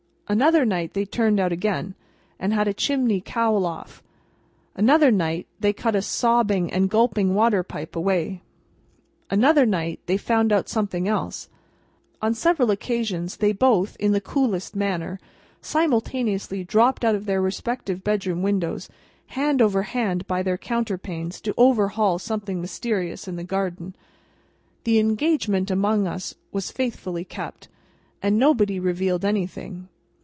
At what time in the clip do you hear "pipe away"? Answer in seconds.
7.63-8.41